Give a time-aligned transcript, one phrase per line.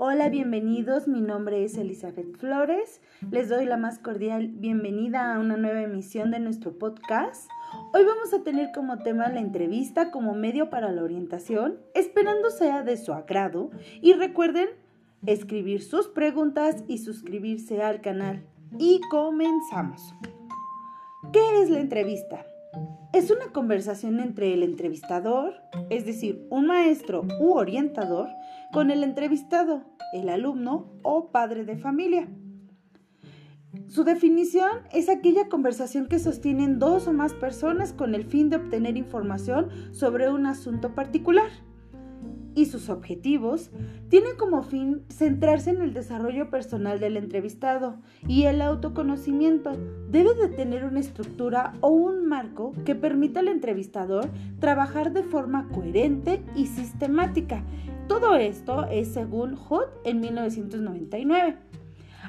[0.00, 1.08] Hola, bienvenidos.
[1.08, 3.00] Mi nombre es Elizabeth Flores.
[3.32, 7.50] Les doy la más cordial bienvenida a una nueva emisión de nuestro podcast.
[7.92, 12.84] Hoy vamos a tener como tema la entrevista como medio para la orientación, esperando sea
[12.84, 13.72] de su agrado.
[14.00, 14.68] Y recuerden
[15.26, 18.46] escribir sus preguntas y suscribirse al canal.
[18.78, 20.14] Y comenzamos.
[21.32, 22.46] ¿Qué es la entrevista?
[23.12, 25.54] Es una conversación entre el entrevistador,
[25.88, 28.28] es decir, un maestro u orientador,
[28.70, 32.28] con el entrevistado, el alumno o padre de familia.
[33.88, 38.56] Su definición es aquella conversación que sostienen dos o más personas con el fin de
[38.56, 41.50] obtener información sobre un asunto particular
[42.58, 43.70] y sus objetivos
[44.08, 49.76] tienen como fin centrarse en el desarrollo personal del entrevistado y el autoconocimiento
[50.10, 55.68] debe de tener una estructura o un marco que permita al entrevistador trabajar de forma
[55.68, 57.62] coherente y sistemática.
[58.08, 61.58] Todo esto es según Hood en 1999.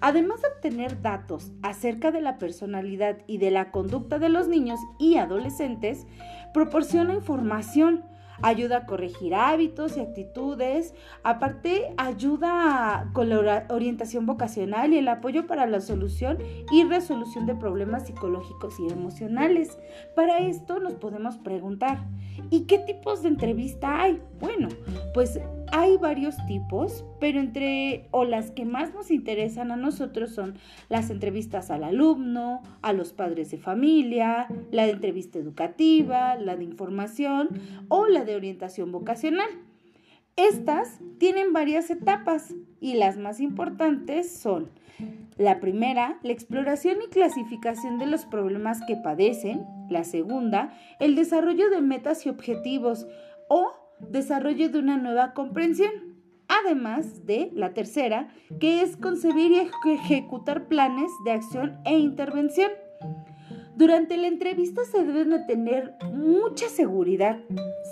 [0.00, 4.80] Además de obtener datos acerca de la personalidad y de la conducta de los niños
[4.98, 6.06] y adolescentes,
[6.54, 8.04] proporciona información
[8.42, 15.46] ayuda a corregir hábitos y actitudes, aparte ayuda con la orientación vocacional y el apoyo
[15.46, 16.38] para la solución
[16.70, 19.78] y resolución de problemas psicológicos y emocionales.
[20.14, 22.04] Para esto nos podemos preguntar,
[22.50, 24.20] ¿y qué tipos de entrevista hay?
[24.40, 24.68] Bueno,
[25.12, 25.40] pues
[25.76, 30.54] hay varios tipos, pero entre o las que más nos interesan a nosotros son
[30.88, 37.48] las entrevistas al alumno, a los padres de familia, la entrevista educativa, la de información
[37.88, 39.48] o la de orientación vocacional.
[40.36, 44.70] Estas tienen varias etapas y las más importantes son
[45.38, 51.68] la primera, la exploración y clasificación de los problemas que padecen, la segunda, el desarrollo
[51.68, 53.08] de metas y objetivos
[53.48, 55.92] o desarrollo de una nueva comprensión.
[56.48, 58.28] Además de la tercera,
[58.60, 62.70] que es concebir y ejecutar planes de acción e intervención.
[63.76, 67.40] Durante la entrevista se debe de tener mucha seguridad,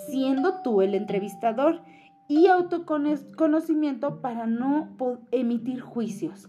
[0.07, 1.81] siendo tú el entrevistador,
[2.29, 4.97] y autoconocimiento para no
[5.33, 6.49] emitir juicios.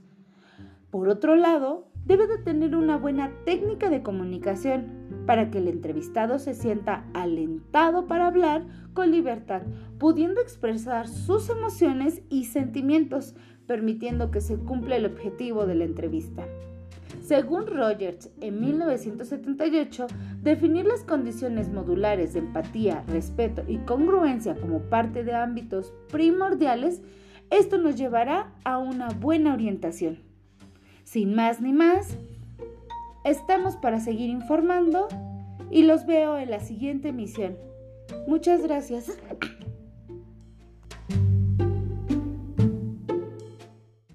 [0.92, 6.38] Por otro lado, debe de tener una buena técnica de comunicación para que el entrevistado
[6.40, 9.62] se sienta alentado para hablar con libertad,
[9.98, 13.36] pudiendo expresar sus emociones y sentimientos,
[13.68, 16.46] permitiendo que se cumpla el objetivo de la entrevista.
[17.22, 20.08] Según Rogers, en 1978,
[20.42, 27.02] definir las condiciones modulares de empatía, respeto y congruencia como parte de ámbitos primordiales,
[27.50, 30.33] esto nos llevará a una buena orientación.
[31.04, 32.18] Sin más ni más,
[33.24, 35.08] estamos para seguir informando
[35.70, 37.58] y los veo en la siguiente emisión.
[38.28, 39.18] Muchas gracias.